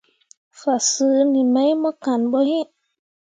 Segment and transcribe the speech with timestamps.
[0.59, 2.67] Fasǝǝni mai mo kan ɓo iŋ.